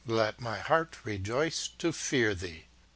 Let 0.07 0.41
my 0.41 0.57
heart 0.57 0.97
rejoice 1.05 1.67
to 1.77 1.89
i'ear 2.11 2.33
thee." 2.33 2.65